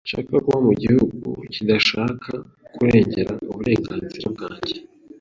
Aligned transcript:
Sinshaka 0.07 0.35
kuba 0.45 0.57
mu 0.67 0.73
gihugu 0.81 1.27
kidashaka 1.53 2.31
kurengera 2.73 3.31
uburenganzira 3.49 4.27
bwanjye 4.33 4.75